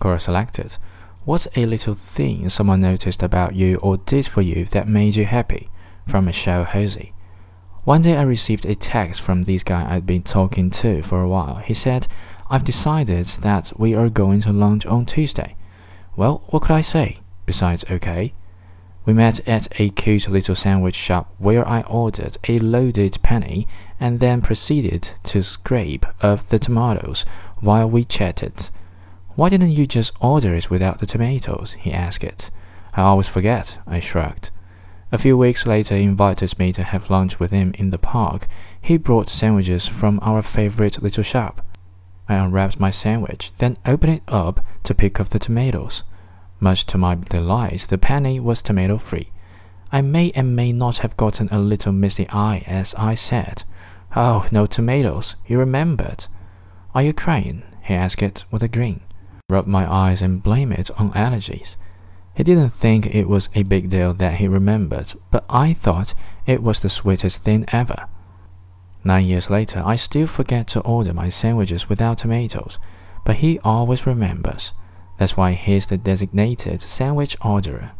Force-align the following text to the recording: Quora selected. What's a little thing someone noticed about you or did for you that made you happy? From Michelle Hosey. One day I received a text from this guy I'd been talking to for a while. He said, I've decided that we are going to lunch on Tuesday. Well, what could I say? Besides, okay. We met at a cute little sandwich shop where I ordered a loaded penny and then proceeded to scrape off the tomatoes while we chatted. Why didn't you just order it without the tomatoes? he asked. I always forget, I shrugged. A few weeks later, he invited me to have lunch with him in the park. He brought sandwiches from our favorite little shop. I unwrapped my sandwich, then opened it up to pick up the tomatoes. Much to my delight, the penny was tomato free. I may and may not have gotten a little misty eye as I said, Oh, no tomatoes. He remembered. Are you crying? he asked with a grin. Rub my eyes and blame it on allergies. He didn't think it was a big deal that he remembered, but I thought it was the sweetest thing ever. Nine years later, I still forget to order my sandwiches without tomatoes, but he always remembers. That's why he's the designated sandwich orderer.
Quora 0.00 0.20
selected. 0.20 0.76
What's 1.24 1.48
a 1.56 1.66
little 1.66 1.94
thing 1.94 2.48
someone 2.48 2.80
noticed 2.80 3.22
about 3.22 3.54
you 3.54 3.76
or 3.76 3.98
did 3.98 4.26
for 4.26 4.42
you 4.42 4.64
that 4.66 4.88
made 4.88 5.16
you 5.16 5.26
happy? 5.26 5.68
From 6.06 6.24
Michelle 6.24 6.64
Hosey. 6.64 7.12
One 7.84 8.02
day 8.02 8.16
I 8.16 8.22
received 8.22 8.64
a 8.64 8.74
text 8.74 9.20
from 9.20 9.42
this 9.42 9.62
guy 9.62 9.94
I'd 9.94 10.06
been 10.06 10.22
talking 10.22 10.70
to 10.70 11.02
for 11.02 11.22
a 11.22 11.28
while. 11.28 11.56
He 11.56 11.74
said, 11.74 12.06
I've 12.50 12.64
decided 12.64 13.26
that 13.26 13.72
we 13.76 13.94
are 13.94 14.08
going 14.08 14.40
to 14.42 14.52
lunch 14.52 14.86
on 14.86 15.04
Tuesday. 15.04 15.56
Well, 16.16 16.42
what 16.48 16.62
could 16.62 16.72
I 16.72 16.80
say? 16.80 17.18
Besides, 17.46 17.84
okay. 17.90 18.34
We 19.04 19.14
met 19.14 19.46
at 19.48 19.68
a 19.80 19.88
cute 19.88 20.28
little 20.28 20.54
sandwich 20.54 20.94
shop 20.94 21.32
where 21.38 21.66
I 21.66 21.80
ordered 21.82 22.36
a 22.46 22.58
loaded 22.58 23.18
penny 23.22 23.66
and 23.98 24.20
then 24.20 24.42
proceeded 24.42 25.14
to 25.24 25.42
scrape 25.42 26.04
off 26.22 26.46
the 26.46 26.58
tomatoes 26.58 27.24
while 27.60 27.88
we 27.88 28.04
chatted. 28.04 28.68
Why 29.38 29.50
didn't 29.50 29.76
you 29.76 29.86
just 29.86 30.14
order 30.20 30.52
it 30.52 30.68
without 30.68 30.98
the 30.98 31.06
tomatoes? 31.06 31.74
he 31.74 31.92
asked. 31.92 32.50
I 32.94 33.02
always 33.02 33.28
forget, 33.28 33.78
I 33.86 34.00
shrugged. 34.00 34.50
A 35.12 35.18
few 35.18 35.38
weeks 35.38 35.64
later, 35.64 35.94
he 35.94 36.02
invited 36.02 36.58
me 36.58 36.72
to 36.72 36.82
have 36.82 37.08
lunch 37.08 37.38
with 37.38 37.52
him 37.52 37.72
in 37.78 37.90
the 37.90 37.98
park. 37.98 38.48
He 38.80 38.96
brought 38.96 39.28
sandwiches 39.28 39.86
from 39.86 40.18
our 40.22 40.42
favorite 40.42 41.00
little 41.00 41.22
shop. 41.22 41.64
I 42.28 42.34
unwrapped 42.34 42.80
my 42.80 42.90
sandwich, 42.90 43.52
then 43.58 43.76
opened 43.86 44.14
it 44.14 44.22
up 44.26 44.58
to 44.82 44.92
pick 44.92 45.20
up 45.20 45.28
the 45.28 45.38
tomatoes. 45.38 46.02
Much 46.58 46.84
to 46.86 46.98
my 46.98 47.14
delight, 47.14 47.82
the 47.82 47.96
penny 47.96 48.40
was 48.40 48.60
tomato 48.60 48.98
free. 48.98 49.30
I 49.92 50.00
may 50.02 50.32
and 50.32 50.56
may 50.56 50.72
not 50.72 50.98
have 50.98 51.16
gotten 51.16 51.48
a 51.52 51.60
little 51.60 51.92
misty 51.92 52.28
eye 52.30 52.64
as 52.66 52.92
I 52.96 53.14
said, 53.14 53.62
Oh, 54.16 54.48
no 54.50 54.66
tomatoes. 54.66 55.36
He 55.44 55.54
remembered. 55.54 56.26
Are 56.92 57.04
you 57.04 57.12
crying? 57.12 57.62
he 57.84 57.94
asked 57.94 58.44
with 58.50 58.64
a 58.64 58.68
grin. 58.68 59.02
Rub 59.50 59.66
my 59.66 59.90
eyes 59.90 60.20
and 60.20 60.42
blame 60.42 60.72
it 60.72 60.90
on 60.98 61.10
allergies. 61.12 61.76
He 62.34 62.44
didn't 62.44 62.68
think 62.68 63.06
it 63.06 63.30
was 63.30 63.48
a 63.54 63.62
big 63.62 63.88
deal 63.88 64.12
that 64.12 64.34
he 64.34 64.46
remembered, 64.46 65.14
but 65.30 65.46
I 65.48 65.72
thought 65.72 66.12
it 66.44 66.62
was 66.62 66.80
the 66.80 66.90
sweetest 66.90 67.44
thing 67.44 67.64
ever. 67.68 68.08
Nine 69.04 69.24
years 69.24 69.48
later, 69.48 69.82
I 69.86 69.96
still 69.96 70.26
forget 70.26 70.68
to 70.68 70.80
order 70.80 71.14
my 71.14 71.30
sandwiches 71.30 71.88
without 71.88 72.18
tomatoes, 72.18 72.78
but 73.24 73.36
he 73.36 73.58
always 73.60 74.06
remembers. 74.06 74.74
That's 75.18 75.34
why 75.34 75.52
he's 75.52 75.86
the 75.86 75.96
designated 75.96 76.82
sandwich 76.82 77.34
orderer. 77.40 77.92